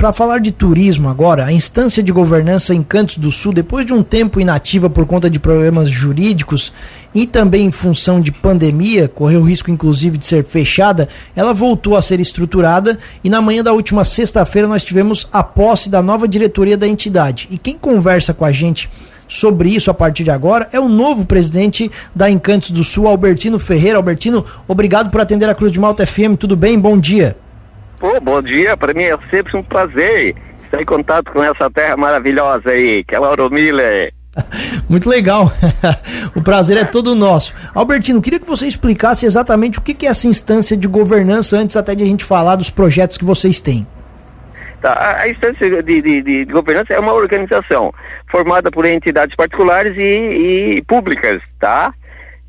[0.00, 3.92] Para falar de turismo agora, a instância de governança em Cantos do Sul, depois de
[3.92, 6.72] um tempo inativa por conta de problemas jurídicos
[7.12, 11.96] e também em função de pandemia, correu o risco inclusive de ser fechada, ela voltou
[11.96, 16.28] a ser estruturada e na manhã da última sexta-feira nós tivemos a posse da nova
[16.28, 17.48] diretoria da entidade.
[17.50, 18.88] E quem conversa com a gente
[19.26, 23.58] sobre isso a partir de agora é o novo presidente da Encantos do Sul, Albertino
[23.58, 23.96] Ferreira.
[23.96, 26.36] Albertino, obrigado por atender a Cruz de Malta FM.
[26.38, 26.78] Tudo bem?
[26.78, 27.36] Bom dia.
[27.98, 31.96] Pô, bom dia, para mim é sempre um prazer estar em contato com essa terra
[31.96, 34.12] maravilhosa aí, que é Lauro Miller.
[34.88, 35.50] Muito legal.
[36.36, 37.52] o prazer é todo nosso.
[37.74, 41.94] Albertino, queria que você explicasse exatamente o que é essa instância de governança antes até
[41.94, 43.86] de a gente falar dos projetos que vocês têm.
[44.80, 47.92] Tá, a, instância de, de, de, governança é uma organização
[48.30, 51.92] formada por entidades particulares e, e públicas, tá?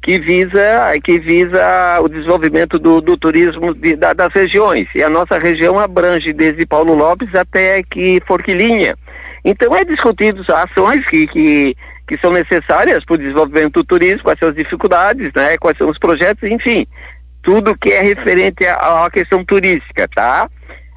[0.01, 4.87] Que visa, que visa o desenvolvimento do, do turismo de, da, das regiões.
[4.95, 8.95] E a nossa região abrange desde Paulo Lopes até aqui Forquilinha.
[9.43, 11.75] Então é discutido ações que, que,
[12.07, 15.89] que são necessárias para o desenvolvimento do turismo, quais são as dificuldades, né, quais são
[15.89, 16.87] os projetos, enfim,
[17.41, 20.49] tudo que é referente à, à questão turística, tá?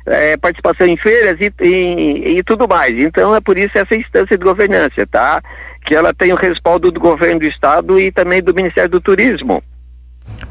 [0.05, 2.98] É, participação em feiras e, e, e tudo mais.
[2.98, 5.41] Então é por isso essa instância de governança, tá?
[5.84, 9.62] Que ela tem o respaldo do governo do estado e também do Ministério do Turismo.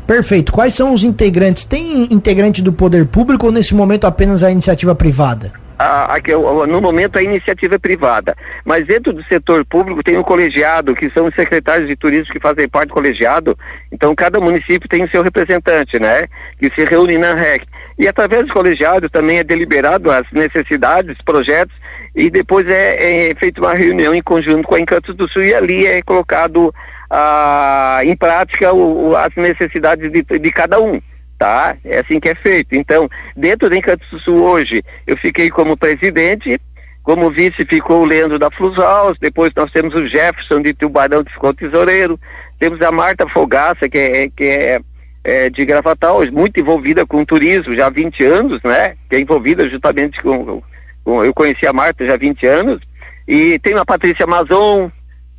[0.06, 0.52] Perfeito.
[0.52, 1.66] Quais são os integrantes?
[1.66, 5.54] Tem integrante do poder público ou nesse momento apenas a iniciativa privada?
[5.80, 10.22] A, a, no momento a iniciativa é privada, mas dentro do setor público tem um
[10.22, 13.58] colegiado, que são os secretários de turismo que fazem parte do colegiado,
[13.92, 16.28] então cada município tem o seu representante, né,
[16.60, 17.64] que se reúne na REC.
[18.02, 21.76] E através do colegiado também é deliberado as necessidades, projetos
[22.16, 25.54] e depois é, é feita uma reunião em conjunto com a Encantos do Sul e
[25.54, 26.74] ali é colocado
[27.12, 31.00] ah, em prática o, as necessidades de, de cada um
[31.38, 31.78] tá?
[31.86, 32.74] É assim que é feito.
[32.76, 36.60] Então, dentro do Encantos do Sul hoje, eu fiquei como presidente,
[37.04, 41.34] como vice ficou o Leandro da Flushaus, depois nós temos o Jefferson de Tubarão que
[41.34, 42.20] ficou tesoureiro,
[42.60, 44.80] temos a Marta Fogaça, que é, que é,
[45.24, 48.96] é de Gravatal, muito envolvida com turismo já há 20 anos, né?
[49.10, 50.62] Que é envolvida justamente com
[51.06, 52.82] eu conheci a Marta já há 20 anos,
[53.28, 54.92] e tem a Patrícia Mazon,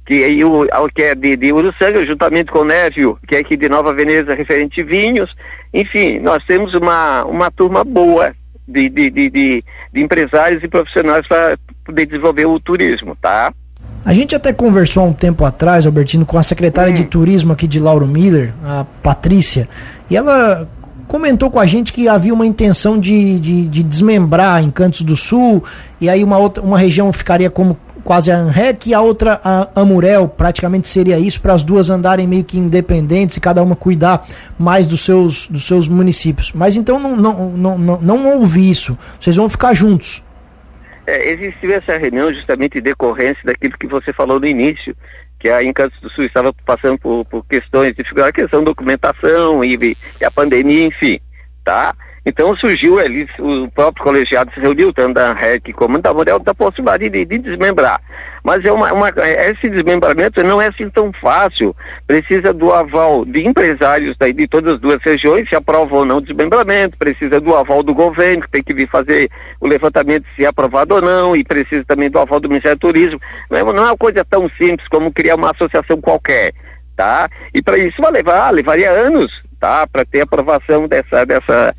[0.04, 3.56] que, é, o, que é de, de Uruçanga, juntamente com o Névio, que é aqui
[3.56, 5.32] de Nova Veneza, referente vinhos.
[5.72, 8.34] Enfim, nós temos uma, uma turma boa
[8.66, 13.52] de, de, de, de, de empresários e profissionais para poder desenvolver o turismo, tá?
[14.04, 16.94] A gente até conversou há um tempo atrás, Albertino, com a secretária hum.
[16.94, 19.68] de turismo aqui de Lauro Miller, a Patrícia,
[20.10, 20.68] e ela
[21.06, 25.62] comentou com a gente que havia uma intenção de, de, de desmembrar Encantos do Sul,
[26.00, 29.68] e aí uma, outra, uma região ficaria como quase a ANREC e a outra a
[29.76, 34.26] Amurel, praticamente seria isso, para as duas andarem meio que independentes e cada uma cuidar
[34.58, 36.50] mais dos seus, dos seus municípios.
[36.52, 40.22] Mas então não, não, não, não, não houve isso, vocês vão ficar juntos.
[41.06, 44.96] É, existiu essa reunião justamente em decorrência daquilo que você falou no início,
[45.38, 49.64] que a Encantos do Sul estava passando por, por questões de a questão de documentação
[49.64, 51.18] e, e, a pandemia, enfim,
[51.64, 51.94] tá?
[52.24, 56.54] Então surgiu ali, o próprio colegiado se reuniu, tanto da REC como da Morel, da
[56.54, 58.00] possibilidade de, de, desmembrar.
[58.44, 61.74] Mas é uma, uma, esse desmembramento não é assim tão fácil,
[62.06, 66.18] precisa do aval de empresários daí de todas as duas regiões, se aprova ou não
[66.18, 69.28] o desmembramento, precisa do aval do governo, que tem que vir fazer
[69.60, 72.86] o levantamento se é aprovado ou não, e precisa também do aval do Ministério do
[72.86, 73.20] Turismo.
[73.50, 76.52] Não é, não é uma coisa tão simples como criar uma associação qualquer,
[76.96, 77.28] tá?
[77.52, 79.86] E para isso vai levar, levaria anos, tá?
[79.88, 81.74] Para ter aprovação dessa, dessa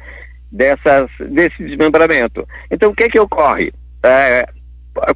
[0.54, 2.48] dessas, desse desmembramento.
[2.70, 3.74] Então, o que é que ocorre?
[4.04, 4.48] É,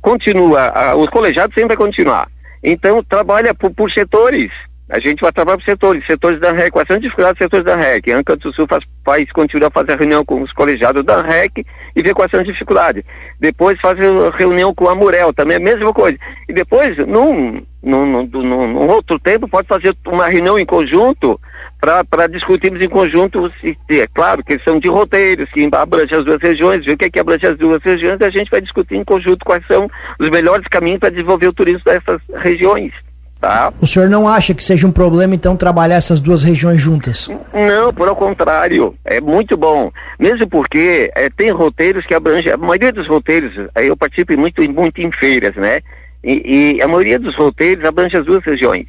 [0.01, 2.27] continua, os colegiados sempre vai continuar.
[2.63, 4.51] Então, trabalha por, por setores.
[4.89, 8.09] A gente vai trabalhar por setores, setores da REC, as dificuldades dos setores da REC?
[8.09, 11.65] A Anca do Sul faz, faz, continua a fazer reunião com os colegiados da REC
[11.93, 13.03] e ver quais são as dificuldades.
[13.37, 13.97] Depois faz
[14.35, 16.17] reunião com a Murel, também é a mesma coisa.
[16.47, 21.37] E depois, num, num, num, num outro tempo, pode fazer uma reunião em conjunto
[21.81, 26.85] para discutirmos em conjunto, se, é claro, questão de roteiros, que abrange as duas regiões,
[26.85, 29.03] ver o que é que abrange as duas regiões, e a gente vai discutir em
[29.03, 32.93] conjunto quais são os melhores caminhos para desenvolver o turismo dessas regiões.
[33.39, 33.71] Tá?
[33.79, 37.29] O senhor não acha que seja um problema, então, trabalhar essas duas regiões juntas?
[37.53, 39.91] Não, por ao contrário, é muito bom.
[40.19, 44.99] Mesmo porque é, tem roteiros que abrangem, a maioria dos roteiros, eu participo muito, muito
[45.01, 45.81] em feiras, né?
[46.23, 48.87] E, e a maioria dos roteiros abrange as duas regiões,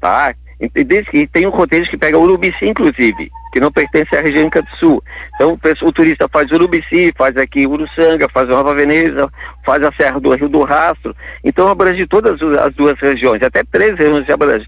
[0.00, 0.34] tá?
[0.58, 5.04] E, tem um roteiro que pega Urubici, inclusive, que não pertence à região do Sul.
[5.34, 9.30] Então o, turista faz Urubici, faz aqui Uruçanga, faz Nova Veneza,
[9.64, 11.14] faz a Serra do Rio do Rastro.
[11.44, 14.66] Então abrange todas as duas regiões, até três regiões abrange.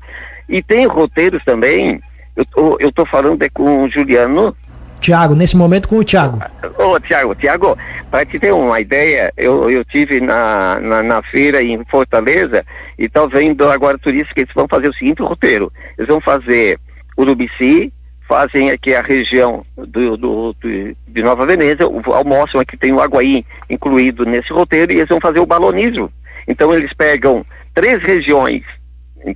[0.48, 2.00] E tem roteiros também,
[2.36, 4.54] eu estou falando é com o Juliano,
[4.98, 6.38] Tiago, nesse momento com o Tiago.
[6.78, 7.78] Ô, Tiago, Tiago,
[8.10, 12.64] para te ter uma ideia, eu, eu tive na, na, na, feira em Fortaleza
[12.98, 15.72] e estou vendo agora turistas que eles vão fazer o seguinte roteiro.
[15.96, 16.78] Eles vão fazer
[17.16, 17.92] Urubici,
[18.28, 23.44] fazem aqui a região do, do, do, de Nova Veneza, almoçam aqui, tem o Aguaí
[23.70, 26.12] incluído nesse roteiro e eles vão fazer o balonismo.
[26.46, 27.44] Então eles pegam
[27.74, 28.62] três regiões,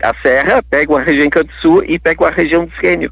[0.02, 3.10] a Serra, pegam a região Canto Sul e pegam a região do Esquênio.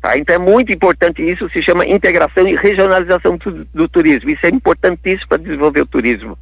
[0.00, 0.16] Tá?
[0.16, 4.30] Então é muito importante isso, se chama integração e regionalização do, do turismo.
[4.30, 6.38] Isso é importantíssimo para desenvolver o turismo.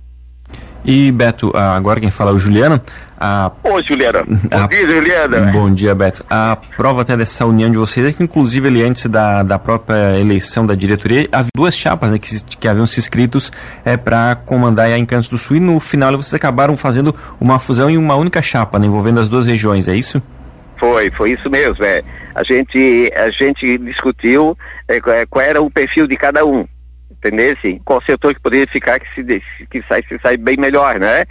[0.84, 2.81] E Beto, agora quem fala é o Juliano.
[3.19, 3.50] A...
[3.64, 5.52] Ô Juliana, bom dia Juliana.
[5.52, 6.25] Bom dia Beto.
[6.31, 10.19] A prova até dessa união de vocês é que inclusive ali antes da, da própria
[10.19, 13.50] eleição da diretoria, havia duas chapas né, que, que haviam se inscritos
[13.84, 17.90] é, para comandar a Encantos do Sul e no final vocês acabaram fazendo uma fusão
[17.90, 20.22] em uma única chapa, né, envolvendo as duas regiões, é isso?
[20.78, 21.84] Foi, foi isso mesmo.
[21.84, 22.02] É.
[22.34, 26.66] A, gente, a gente discutiu é, qual era o perfil de cada um,
[27.10, 27.54] entendeu?
[27.84, 31.25] Qual setor que poderia ficar que se, que sai, se sai bem melhor, né?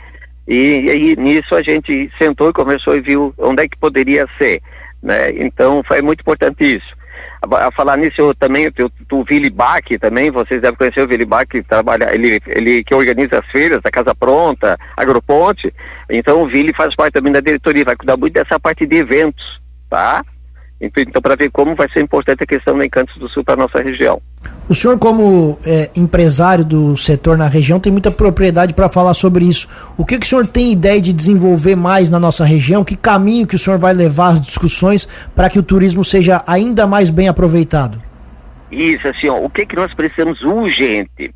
[0.47, 4.61] E, e nisso a gente sentou e conversou e viu onde é que poderia ser,
[5.03, 5.31] né?
[5.31, 6.96] Então foi muito importante isso.
[7.41, 8.67] A, falar nisso, eu também,
[9.11, 12.93] o Vili Bach também, vocês devem conhecer o Vili Bach, que trabalha, ele, ele que
[12.93, 15.73] organiza as feiras da Casa Pronta, Agroponte,
[16.09, 19.61] então o Vili faz parte também da diretoria, vai cuidar muito dessa parte de eventos,
[19.89, 20.23] tá?
[20.79, 23.57] Então, para ver como vai ser importante a questão do Encantos do Sul para a
[23.57, 24.21] nossa região.
[24.69, 29.45] O senhor, como é, empresário do setor na região, tem muita propriedade para falar sobre
[29.45, 29.68] isso.
[29.97, 32.83] O que, que o senhor tem ideia de desenvolver mais na nossa região?
[32.83, 36.85] Que caminho que o senhor vai levar as discussões para que o turismo seja ainda
[36.85, 38.00] mais bem aproveitado?
[38.71, 41.33] Isso, assim, ó, o que, que nós precisamos urgente?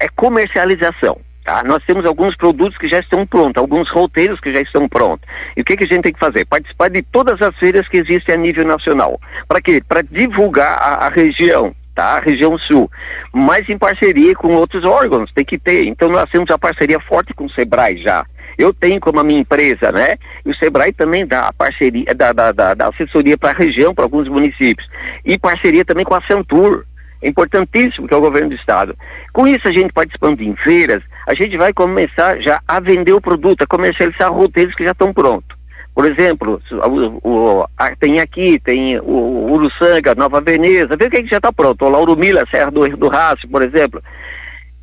[0.00, 1.18] É comercialização.
[1.48, 1.62] Tá?
[1.64, 5.26] Nós temos alguns produtos que já estão prontos, alguns roteiros que já estão prontos.
[5.56, 6.44] E o que, que a gente tem que fazer?
[6.44, 9.18] Participar de todas as feiras que existem a nível nacional.
[9.48, 9.82] Para quê?
[9.88, 12.18] Para divulgar a, a região, tá?
[12.18, 12.90] A região sul,
[13.32, 15.86] mas em parceria com outros órgãos, tem que ter.
[15.86, 18.26] Então nós temos a parceria forte com o Sebrae já.
[18.58, 20.16] Eu tenho como a minha empresa, né?
[20.44, 23.94] E o Sebrae também dá a parceria, da, da, da, da assessoria para a região,
[23.94, 24.86] para alguns municípios.
[25.24, 26.84] E parceria também com a Centur,
[27.22, 28.94] é importantíssimo que é o governo do estado.
[29.32, 33.20] Com isso, a gente participando em feiras, a gente vai começar já a vender o
[33.20, 35.58] produto, a comercializar roteiros que já estão prontos.
[35.94, 41.18] Por exemplo, o, o, a, tem aqui, tem o Uruçanga, Nova Veneza, vê o que,
[41.18, 44.02] é que já está pronto, o Lauro Mila, Serra do, do Raço, por exemplo.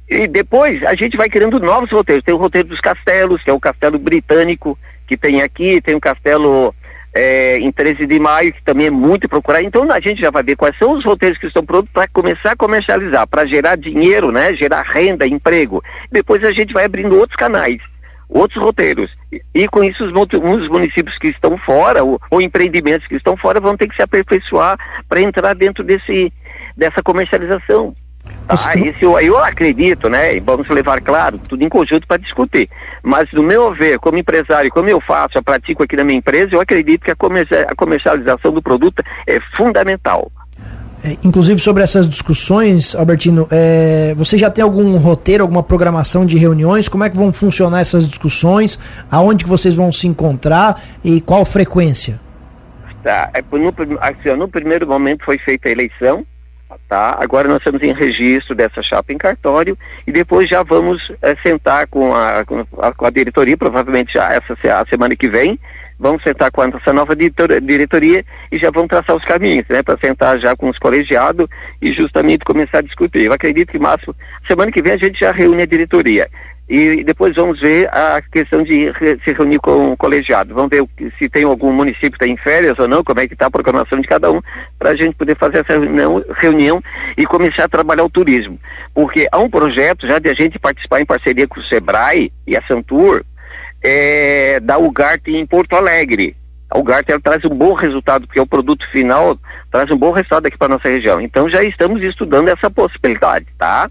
[0.07, 2.23] E depois a gente vai criando novos roteiros.
[2.23, 4.77] Tem o roteiro dos castelos, que é o castelo britânico,
[5.07, 6.75] que tem aqui, tem o castelo
[7.15, 9.65] é, em 13 de maio, que também é muito procurado.
[9.65, 12.51] Então a gente já vai ver quais são os roteiros que estão prontos para começar
[12.51, 14.53] a comercializar, para gerar dinheiro, né?
[14.53, 15.81] Gerar renda, emprego.
[16.11, 17.77] Depois a gente vai abrindo outros canais,
[18.27, 19.09] outros roteiros.
[19.31, 23.37] E, e com isso os, os, municípios que estão fora, ou, ou empreendimentos que estão
[23.37, 24.77] fora, vão ter que se aperfeiçoar
[25.07, 26.33] para entrar dentro desse,
[26.75, 27.95] dessa comercialização.
[28.47, 30.35] Ah, isso eu, acredito, né?
[30.35, 32.69] E vamos levar, claro, tudo em conjunto para discutir.
[33.01, 36.49] Mas, no meu ver, como empresário, como eu faço, eu pratico aqui na minha empresa,
[36.53, 40.31] eu acredito que a, a comercialização do produto é fundamental.
[41.03, 46.37] É, inclusive sobre essas discussões, Albertino, é, você já tem algum roteiro, alguma programação de
[46.37, 46.87] reuniões?
[46.87, 48.79] Como é que vão funcionar essas discussões?
[49.09, 52.19] Aonde que vocês vão se encontrar e qual frequência?
[53.03, 56.25] Tá, é, no, assim, no primeiro momento foi feita a eleição,
[56.87, 57.17] tá?
[57.19, 61.87] Agora nós estamos em registro dessa chapa em cartório e depois já vamos é, sentar
[61.87, 65.59] com a, com a, com a diretoria, provavelmente já essa a semana que vem,
[65.99, 70.39] vamos sentar com essa nova diretoria e já vamos traçar os caminhos, né, para sentar
[70.39, 71.47] já com os colegiados
[71.81, 73.23] e justamente começar a discutir.
[73.23, 74.15] Eu acredito que, máximo,
[74.47, 76.29] semana que vem a gente já reúne a diretoria
[76.67, 78.91] e depois vamos ver a questão de
[79.23, 80.53] se reunir com o colegiado.
[80.53, 80.83] Vamos ver
[81.19, 83.51] se tem algum município que está em férias ou não, como é que está a
[83.51, 84.41] programação de cada um,
[84.79, 86.83] para a gente poder fazer essa reunião, reunião
[87.15, 88.59] e começar a trabalhar o turismo.
[88.95, 92.57] Porque há um projeto já de a gente participar em parceria com o SEBRAE e
[92.57, 93.23] a Santur
[93.83, 96.35] é, da UGART em Porto Alegre.
[96.67, 99.37] A UGART traz um bom resultado, porque o produto final
[99.71, 101.21] traz um bom resultado aqui para nossa região.
[101.21, 103.87] Então já estamos estudando essa possibilidade, tá?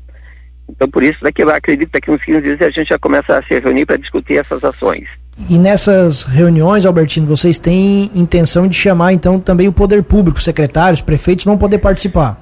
[0.69, 3.39] Então, por isso, daqui, eu acredito que daqui uns 15 dias a gente já começa
[3.39, 5.09] a se reunir para discutir essas ações.
[5.49, 11.01] E nessas reuniões, Albertino, vocês têm intenção de chamar então também o poder público, secretários,
[11.01, 12.41] prefeitos vão poder participar?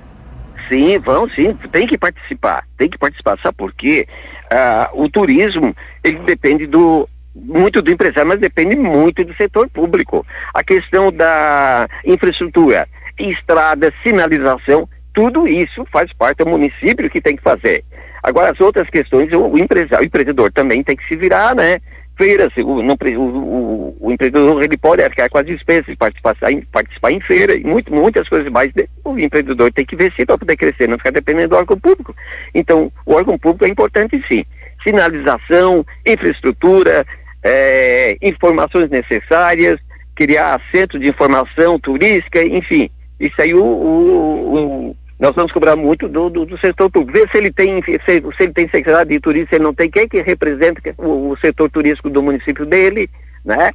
[0.69, 3.39] Sim, vão sim, tem que participar, tem que participar.
[3.43, 4.07] Sabe por quê?
[4.51, 5.75] Ah, o turismo,
[6.05, 10.25] ele depende do, muito do empresário, mas depende muito do setor público.
[10.53, 12.87] A questão da infraestrutura,
[13.19, 17.85] estrada, sinalização, tudo isso faz parte do município que tem que fazer.
[18.23, 21.79] Agora, as outras questões, o, empresário, o empreendedor também tem que se virar, né?
[22.17, 26.37] feiras, o, não, o, o, o, empreendedor ele pode arcar com as despesas, participar,
[26.71, 28.71] participar em feira e muito, muitas coisas mais.
[29.05, 32.15] O empreendedor tem que investir para poder crescer, não ficar dependendo do órgão público.
[32.55, 34.45] Então, o órgão público é importante sim.
[34.85, 37.07] Sinalização, infraestrutura,
[37.43, 39.81] é, informações necessárias,
[40.15, 42.91] criar centro de informação turística, enfim.
[43.19, 47.19] Isso aí o, o nós vamos cobrar muito do, do, do setor público.
[47.19, 49.91] Ver se ele tem, se, se ele tem secretário de turismo, se ele não tem,
[49.91, 53.09] quem é que representa o, o setor turístico do município dele,
[53.45, 53.71] né?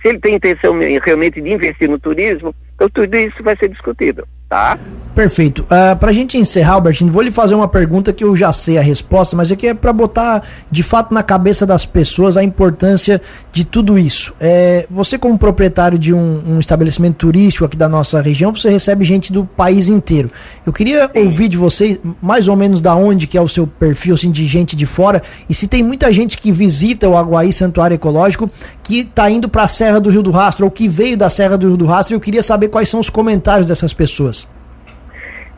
[0.00, 4.26] Se ele tem intenção realmente de investir no turismo, então tudo isso vai ser discutido
[4.52, 4.78] tá?
[5.14, 5.62] Perfeito.
[5.62, 8.50] Uh, ah, para a gente encerrar, Albertino, vou lhe fazer uma pergunta que eu já
[8.50, 12.42] sei a resposta, mas aqui é para botar de fato na cabeça das pessoas a
[12.42, 13.20] importância
[13.52, 14.32] de tudo isso.
[14.40, 19.04] É, você, como proprietário de um, um, estabelecimento turístico aqui da nossa região, você recebe
[19.04, 20.30] gente do país inteiro.
[20.64, 21.24] Eu queria Sim.
[21.24, 24.46] ouvir de você mais ou menos da onde que é o seu perfil assim, de
[24.46, 28.48] gente de fora e se tem muita gente que visita o Aguaí Santuário Ecológico
[28.82, 31.58] que está indo para a Serra do Rio do Rastro ou que veio da Serra
[31.58, 32.16] do Rio do Rastro.
[32.16, 34.41] Eu queria saber quais são os comentários dessas pessoas.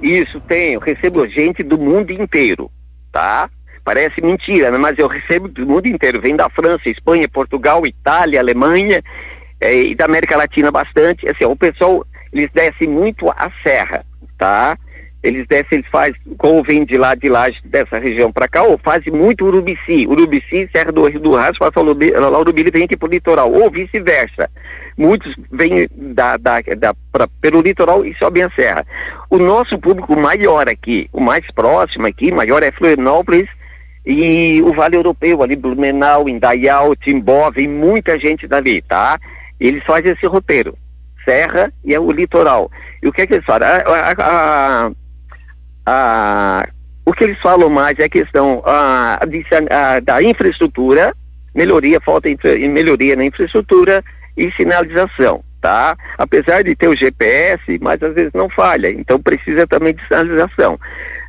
[0.04, 2.70] Isso eu recebo gente do mundo inteiro,
[3.10, 3.48] tá?
[3.82, 4.76] Parece mentira, né?
[4.76, 6.20] mas eu recebo do mundo inteiro.
[6.20, 9.02] Vem da França, Espanha, Portugal, Itália, Alemanha
[9.58, 11.26] é, e da América Latina bastante.
[11.26, 14.04] Assim, o pessoal, eles descem muito a serra,
[14.36, 14.76] tá?
[15.22, 18.76] Eles descem, eles fazem, ou vêm de lá, de lá, dessa região para cá, ou
[18.76, 20.06] fazem muito Urubici.
[20.06, 24.50] Urubici, Serra do Rio do Rastro, passa lá Urubici vem aqui pro litoral, ou vice-versa.
[24.96, 28.86] Muitos vêm da, da, da, pra, pelo litoral e sobem a serra.
[29.28, 33.48] O nosso público maior aqui, o mais próximo aqui, maior é Florianópolis
[34.06, 39.18] e o Vale Europeu, ali Blumenau, Indaial, Timbó, vem muita gente dali, tá?
[39.58, 40.76] Eles fazem esse roteiro,
[41.24, 42.70] serra e é o litoral.
[43.02, 43.66] E o que é que eles fazem?
[43.66, 44.90] A, a,
[45.86, 46.68] a,
[47.04, 49.18] o que eles falam mais é a questão a,
[50.00, 51.14] da infraestrutura,
[51.54, 54.04] melhoria, falta de melhoria na infraestrutura
[54.36, 55.96] e sinalização, tá?
[56.18, 60.78] Apesar de ter o GPS, mas às vezes não falha, então precisa também de sinalização.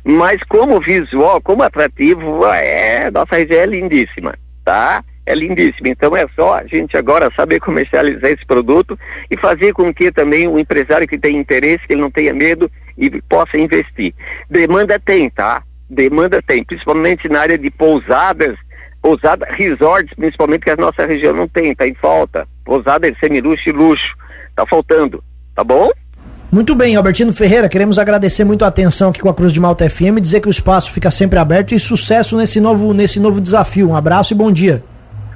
[0.04, 4.34] Mas como visual, como atrativo, é, nossa região é lindíssima,
[4.64, 5.02] tá?
[5.26, 5.88] É lindíssima.
[5.88, 8.96] Então é só a gente agora saber comercializar esse produto
[9.30, 12.70] e fazer com que também o empresário que tem interesse, que ele não tenha medo,
[12.96, 14.14] e possa investir.
[14.48, 15.62] Demanda tem, tá?
[15.88, 18.56] Demanda tem, principalmente na área de pousadas,
[19.02, 22.46] pousada, resorts, principalmente que a nossa região não tem, está em falta.
[22.66, 24.14] Pousada de semiluxo e luxo,
[24.50, 25.90] está faltando, tá bom?
[26.50, 29.88] Muito bem, Albertino Ferreira, queremos agradecer muito a atenção aqui com a Cruz de Malta
[29.88, 33.90] FM, dizer que o espaço fica sempre aberto e sucesso nesse novo, nesse novo desafio.
[33.90, 34.82] Um abraço e bom dia.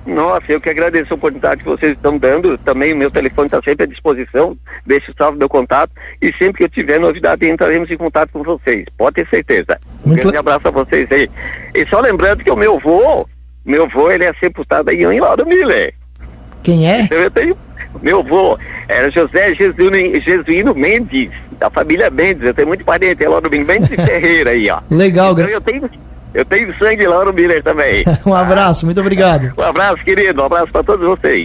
[0.06, 2.56] Nossa, eu que agradeço a oportunidade que vocês estão dando.
[2.58, 4.56] Também o meu telefone está sempre à disposição.
[4.86, 5.92] Deixe salvo meu contato.
[6.22, 8.86] E sempre que eu tiver novidade, entraremos em contato com vocês.
[8.96, 9.78] Pode ter certeza.
[10.04, 11.28] Um grande abraço a vocês aí.
[11.74, 13.28] E só lembrando que o meu avô,
[13.64, 15.94] meu avô, ele é sepultado aí em Lauro Miller.
[16.62, 17.08] Quem é?
[17.10, 17.56] Eu tenho,
[18.02, 22.44] meu avô era José Jesuíno, Jesuíno Mendes, da família Mendes.
[22.44, 24.80] Eu tenho muito parente, é Lauro Mendes Ferreira aí, ó.
[24.90, 25.90] Legal, então, eu tenho
[26.32, 28.04] eu tenho sangue lá no Miller também.
[28.24, 29.52] um abraço, muito obrigado.
[29.58, 30.40] Um abraço, querido.
[30.40, 31.38] Um abraço para todos vocês.